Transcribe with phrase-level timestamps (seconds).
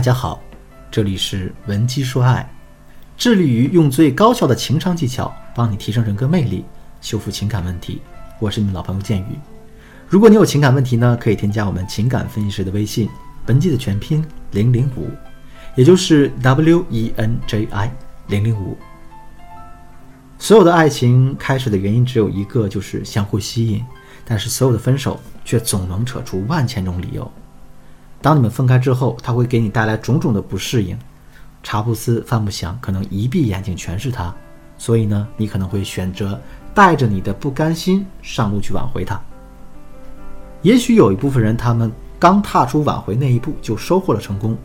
[0.00, 0.40] 大家好，
[0.90, 2.50] 这里是文姬说爱，
[3.18, 6.64] 致力于用最高效的情商技巧帮你提升人格魅力，
[7.02, 8.00] 修复情感问题。
[8.38, 9.38] 我是你们老朋友建宇。
[10.08, 13.10] 如果你有情感问题呢，可以添加我们情感分析师的微信，
[13.44, 15.10] 文姬的全拼零零五，
[15.76, 17.92] 也就是 W E N J I
[18.28, 18.78] 零零五。
[20.38, 23.84] 所有的爱情开始的原因只有一个，就是相互吸引，
[24.24, 27.30] 但是所有的分手却总能扯出万千种理由。
[28.22, 30.98] 当你们分开之后，他会给你带来种种的不适应，
[31.62, 34.34] 茶不思饭不想，可能一闭眼睛全是他。
[34.76, 36.40] 所以呢，你可能会选择
[36.74, 39.20] 带着你的不甘心上路去挽回他。
[40.62, 44.56] 也许有一部分人，他们刚踏出挽回那一步就收获了成功，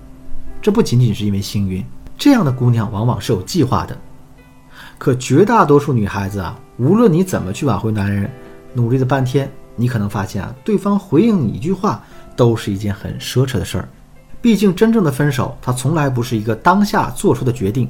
[0.62, 1.85] 这不仅仅是因为幸运，
[2.18, 3.98] 这样的姑娘往往是有计划的。
[4.98, 8.30] 可绝大多数女孩子啊，无论你怎么去挽回男人，
[8.74, 12.03] 努力了半天，你可能发现啊，对方回应你一句话。
[12.38, 13.88] 都是一件很奢侈的事儿，
[14.41, 17.90] 毕竟真正的分手，它从来不是一个当下做出的决定。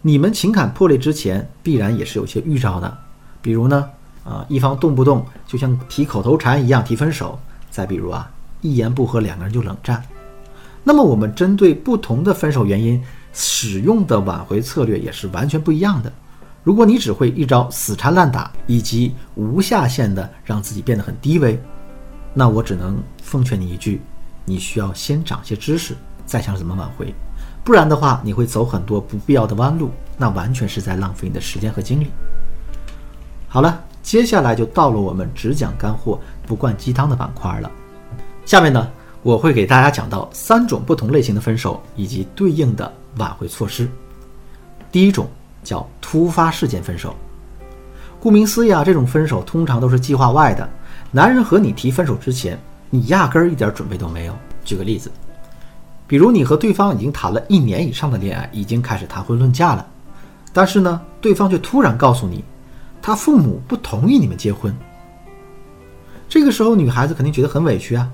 [0.00, 2.96] 你们情感破裂之前，必然也是有些预兆的，
[3.42, 3.86] 比如呢，
[4.24, 7.38] 啊，一方动不动就像提口头禅一样提分手；
[7.70, 8.30] 再比如啊，
[8.62, 10.02] 一言不合两个人就冷战。
[10.82, 12.98] 那么我们针对不同的分手原因，
[13.34, 16.10] 使用的挽回策略也是完全不一样的。
[16.66, 21.56] 如果你只会一招死缠烂打，以及无下限的让自己变得很低微。
[22.34, 24.02] 那我只能奉劝你一句：
[24.44, 25.94] 你需要先长些知识，
[26.26, 27.14] 再想怎么挽回，
[27.62, 32.08] 不然的话，你会走很多不必要的弯路，那完全是在浪费你的时间和精力。
[33.46, 37.70] 好了，接下来就到了我们只讲干货、不灌鸡汤的板块了。
[38.44, 38.90] 下面呢，
[39.22, 43.88] 我会给大家讲到三种不同类型的分手以及对应的挽回措施。
[44.90, 45.28] 第一种
[45.66, 47.12] 叫突发事件分手，
[48.20, 50.68] 顾名思义啊，这种分手通常都是计划外的。
[51.10, 52.56] 男人和你提分手之前，
[52.88, 54.32] 你压根儿一点准备都没有。
[54.64, 55.10] 举个例子，
[56.06, 59.84] 比如你和对方已经谈了一年以上的恋爱，已经开始谈婚论嫁了，
[60.52, 62.44] 但是呢，对方却突然告诉你，
[63.02, 64.72] 他父母不同意你们结婚。
[66.28, 68.08] 这个时候，女孩子肯定觉得很委屈啊！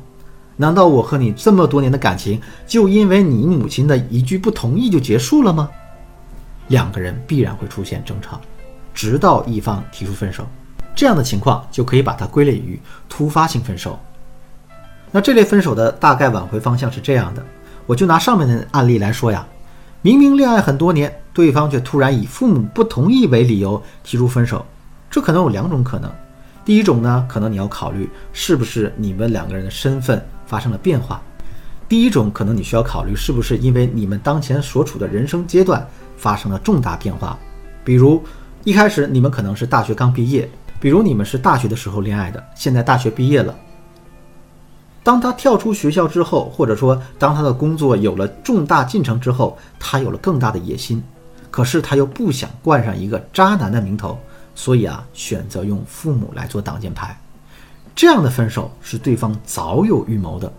[0.56, 5.68] 难道我和你这么多年的感情，就因为你母亲的一句不同意就结束了吗？
[6.68, 8.40] 两个人必然会出现争吵，
[8.94, 10.46] 直到一方提出分手。
[10.94, 13.98] 这样的情况就可以把它归类于突发性分手。
[15.10, 17.44] 那这类分手的大概挽回方向是这样的，
[17.86, 19.46] 我就拿上面的案例来说呀。
[20.02, 24.66] 明明恋爱很多年，对方却突然以父母不同意为理由提出分手，
[25.10, 26.10] 这可能有两种可能。
[26.64, 31.22] 第一种呢，可能你要考虑是不是你们两个人的身份发生了变化。
[31.92, 35.86] 第一种可能你需要考虑是不是因为你们当前所处的人生阶段
[36.16, 37.38] 发生了重大变化，
[37.84, 38.24] 比如
[38.64, 40.48] 一开始你们可能是大学刚毕业。
[40.80, 43.54] 比如你们是大学的时候恋爱的，现在大学毕业了。
[45.02, 51.04] 当他跳出学校之后，或者说当他的工作有了重大进程之后，他有了更大的野心，
[51.50, 54.18] 可是他又不想冠上一个渣男的名头，
[54.54, 57.14] 所以啊，选择用父母来做挡箭牌。
[57.94, 60.50] 这样的分手是对方早有预谋的。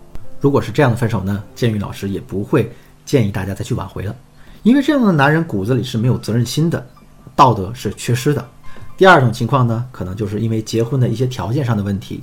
[0.43, 2.69] 如果是这样的分手呢，建宇老师也不会
[3.05, 4.13] 建议大家再去挽回了，
[4.61, 6.85] 因为这样的男人骨子里是没有责任心的，
[7.33, 8.45] 道德是缺失的。
[8.97, 12.21] 第二种情况呢，可能就是因为结婚的一些条件上的问题，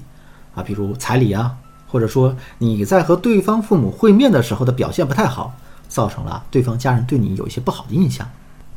[0.54, 1.56] 啊，比如彩礼啊，
[1.88, 5.56] 或者说你在和对方父母会面的时候的表现不太好，
[5.88, 8.28] 造成了对方家人对你有一些不好的印象。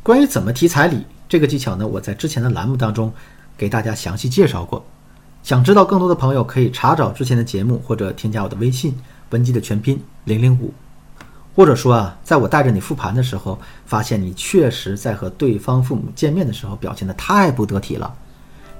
[0.02, 3.12] 关于怎么提彩礼这个技巧呢，我在之前的栏目当中
[3.58, 4.82] 给大家详细介绍过。
[5.42, 8.94] 想知道更多的朋友可以查找之前的节目，或者添加我的微信
[9.34, 10.72] 文姬的全拼零零五。
[11.56, 18.12] 或者说啊，在我带着你复盘的时候，发现你确实在和对方父母见面的时候表现的太不得体了，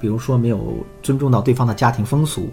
[0.00, 2.50] 比如说没有尊重到对方的家庭风俗，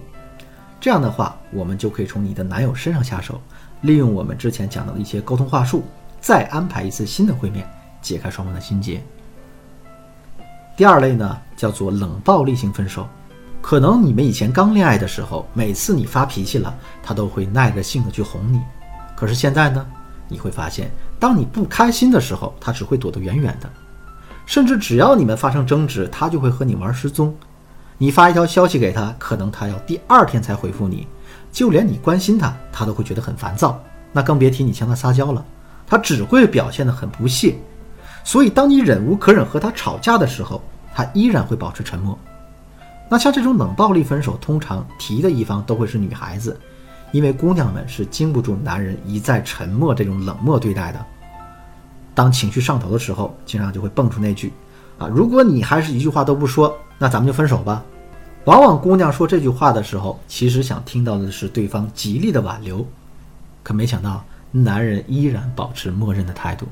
[0.80, 3.40] 这样的话，我们就可以从你的男友身上下手，
[3.82, 5.84] 利用我们之前讲到的一些沟通话术，
[6.20, 7.68] 再安排一次新的会面，
[8.02, 9.02] 解开双方的心结。
[10.78, 13.08] 第二类呢，叫做冷暴力型分手，
[13.62, 16.74] 可能你们以前刚恋爱的时候，每次你发脾气了，
[17.04, 18.60] 他都会耐着性子去哄你，
[19.16, 19.86] 可是现在呢？
[20.28, 23.70] 你会发现，当你不开心的时候，他只会躲得远远的，
[24.46, 27.36] 甚至只要你们发生争执，他就会和你玩失踪。
[27.98, 31.06] 你发一条消息给他，可能他要第二天才回复你，
[31.52, 33.80] 就连你关心他，他都会觉得很烦躁。
[34.12, 35.46] 那更别提你向他撒娇了，
[35.86, 37.56] 他只会表现得很不屑。
[38.24, 40.64] 所以，当你忍无可忍和他吵架的时候，
[40.96, 42.18] 他依然会保持沉默。
[43.12, 46.58] 那像这种冷暴力分手，通常提的一方都会是女孩子。
[47.12, 51.06] 因为姑娘们是经不住男人一再沉默这种冷漠对待的，
[52.16, 54.54] 当情绪上头的时候，经常就会蹦出那句
[54.98, 57.84] ：“啊，如果你还是一句话都不说，那咱们就分手吧。”
[58.46, 62.88] 往往姑娘说这句话的时候，其实想听到的是对方极力的挽留，
[63.62, 66.66] 可没想到男人依然保持默认的态度。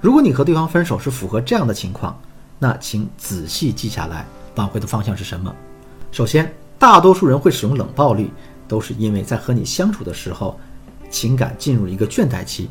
[0.00, 2.20] 如果你和对方分手是符合这样的情况，
[2.58, 5.54] 那请仔细记下来挽回的方向是什么。
[6.10, 8.30] 首先，大多数人会使用冷暴力，
[8.68, 10.58] 都是因为在和你相处的时候，
[11.10, 12.68] 情感进入一个倦怠期。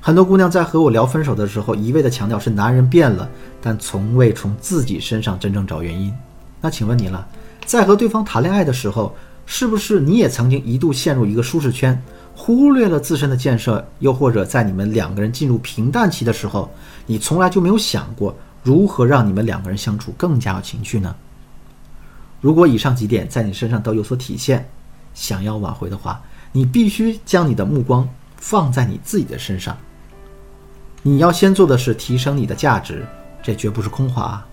[0.00, 3.28] 很多姑娘在和我聊分手的时候，一味的强调是男人变了，
[3.60, 6.14] 但从未从自己身上真正找原因。
[6.60, 7.26] 那请问你了，
[7.64, 9.14] 在和对方谈恋爱的时候，
[9.44, 12.00] 是不是你也曾经一度陷入一个舒适圈，
[12.34, 13.84] 忽略了自身的建设？
[13.98, 16.70] 又或者在你们两个人进入平淡期的时候，
[17.04, 18.32] 你从来就没有想过
[18.66, 21.14] 如何让你们两个人相处更加有情趣呢？
[22.40, 24.68] 如果以上几点在你身上都有所体现，
[25.14, 26.20] 想要挽回的话，
[26.50, 28.08] 你必须将你的目光
[28.38, 29.76] 放在你自己的身上。
[31.00, 33.06] 你要先做的是提升你的价值，
[33.40, 34.46] 这绝不是空话啊！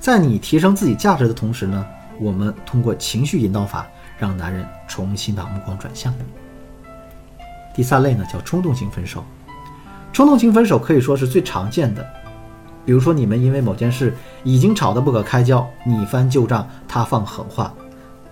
[0.00, 1.86] 在你提升自己价值的同时呢，
[2.18, 3.86] 我们通过情绪引导法，
[4.18, 6.24] 让男人重新把目光转向你。
[7.72, 9.24] 第三类呢，叫冲动型分手。
[10.12, 12.04] 冲动型分手可以说是最常见的，
[12.84, 17.72] 比如说你们因为某件事已经吵得不可开交，你翻旧账，他放狠话，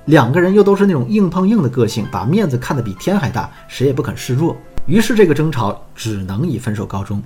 [0.07, 4.57] 两个人又都是那种硬碰硬的个性，把面子看得比天还大，谁也不肯示弱，
[4.87, 7.23] 于是这个争吵只能以分手告终。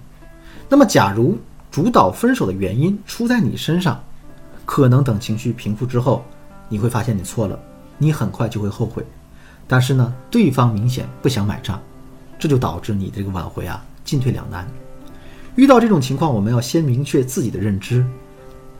[0.68, 1.38] 那么，假如
[1.70, 4.02] 主导分手的原因出在你身上，
[4.64, 6.24] 可能等情绪平复之后，
[6.68, 7.58] 你会发现你错了，
[7.98, 9.04] 你很快就会后悔。
[9.68, 11.80] 但是呢，对方明显不想买账，
[12.38, 14.66] 这就导致你这个挽回啊进退两难。
[15.54, 18.04] 遇到这种情况，我们要先明确自己的认知：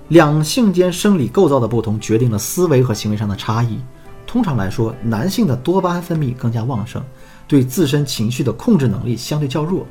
[0.09, 3.79] 两性间生理构造的不同决定了思维和行为上的差异。
[4.27, 7.03] 通常来说，男性的多巴胺分泌更加旺盛，
[7.47, 9.87] 对自身情绪的控制能力相对较弱。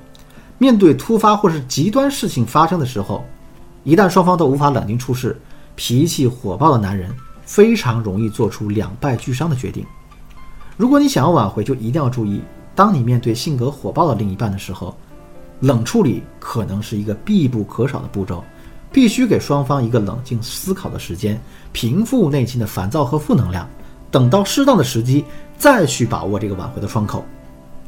[0.57, 3.23] 面对突发或是极端事情发生的时候，
[3.83, 5.39] 一旦双方都无法冷静处事，
[5.75, 7.13] 脾气火爆的男人
[7.45, 9.85] 非常容易做出两败俱伤的决定。
[10.77, 12.41] 如果你想要挽回，就一定要注意，
[12.73, 14.95] 当你面对性格火爆的另一半的时候，
[15.61, 18.43] 冷处理可能是一个必不可少的步骤，
[18.91, 21.39] 必须给双方一个冷静思考的时间，
[21.71, 23.65] 平复内心的烦躁和负能量，
[24.11, 25.23] 等到适当的时机
[25.57, 27.23] 再去把握这个挽回的窗口。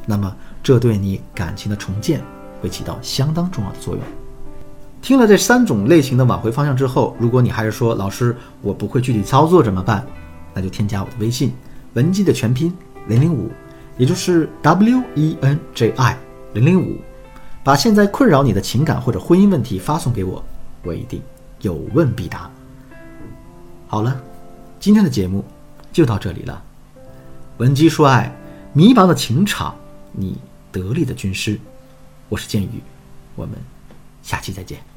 [0.05, 0.33] 那么，
[0.63, 2.21] 这对你感情的重建。
[2.63, 4.01] 会起到相当重要的作用。
[5.01, 10.01] 听了这三种类型的挽回方向之后，如果你还是说老师我不会具体操作怎么办？
[10.53, 11.51] 那就添加我的微信
[11.95, 12.73] 文姬的全拼
[13.05, 13.51] 零零五，
[13.97, 16.17] 也就是 W E N J I
[16.53, 16.95] 零零五，
[17.63, 20.43] 把现在困扰你的情感或者婚姻问题发送给我，
[20.83, 21.21] 我一定
[21.61, 22.51] 有问必答。
[23.87, 24.21] 好了，
[24.79, 25.43] 今天的节目
[25.91, 26.61] 就到这里了。
[27.57, 28.35] 文姬说爱，
[28.73, 29.73] 迷茫的情场，
[30.11, 30.37] 你
[30.71, 31.57] 得力的军师。
[32.27, 32.81] 我是剑宇，
[33.35, 33.55] 我们
[34.21, 34.92] 下期再见。